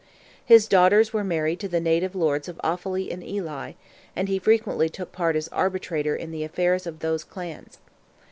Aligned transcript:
His 0.43 0.65
daughters 0.67 1.13
were 1.13 1.23
married 1.23 1.59
to 1.59 1.67
the 1.67 1.79
native 1.79 2.15
lords 2.15 2.47
of 2.49 2.59
Offally 2.63 3.13
and 3.13 3.23
Ely, 3.23 3.73
and 4.15 4.27
he 4.27 4.39
frequently 4.39 4.89
took 4.89 5.11
part 5.11 5.35
as 5.35 5.47
arbitrator 5.49 6.15
in 6.15 6.31
the 6.31 6.43
affairs 6.43 6.87
of 6.87 7.01
those 7.01 7.23
clans. 7.23 7.77